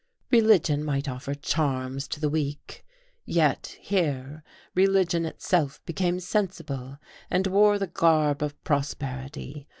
[0.31, 2.83] Religion might offer charms to the weak.
[3.23, 4.41] Yet here
[4.73, 6.97] religion itself became sensible,
[7.29, 9.67] and wore the garb of prosperity.